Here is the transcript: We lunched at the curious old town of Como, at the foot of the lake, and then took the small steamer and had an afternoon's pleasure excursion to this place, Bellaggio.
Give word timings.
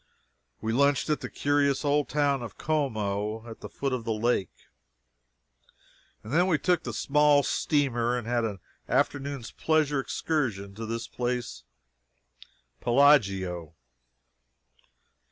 We 0.61 0.73
lunched 0.73 1.11
at 1.11 1.21
the 1.21 1.29
curious 1.29 1.85
old 1.85 2.09
town 2.09 2.41
of 2.41 2.57
Como, 2.57 3.45
at 3.47 3.59
the 3.59 3.69
foot 3.69 3.93
of 3.93 4.03
the 4.03 4.11
lake, 4.11 4.49
and 6.23 6.33
then 6.33 6.57
took 6.59 6.81
the 6.81 6.91
small 6.91 7.43
steamer 7.43 8.17
and 8.17 8.25
had 8.25 8.43
an 8.43 8.61
afternoon's 8.89 9.51
pleasure 9.51 9.99
excursion 9.99 10.73
to 10.73 10.87
this 10.87 11.07
place, 11.07 11.61
Bellaggio. 12.83 13.75